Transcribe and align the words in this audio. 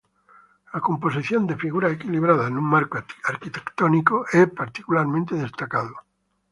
La 0.73 0.79
composición 0.79 1.45
de 1.45 1.55
figuras 1.57 1.91
equilibradas 1.91 2.47
en 2.49 2.57
un 2.57 2.63
marco 2.63 2.97
arquitectónico 3.23 4.25
es 4.33 4.49
particularmente 4.49 5.35
destacado. 5.35 5.93